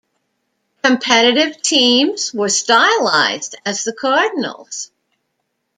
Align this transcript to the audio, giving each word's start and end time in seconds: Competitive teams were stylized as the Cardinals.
Competitive 0.83 1.61
teams 1.61 2.33
were 2.33 2.49
stylized 2.49 3.53
as 3.67 3.83
the 3.83 3.93
Cardinals. 3.93 4.89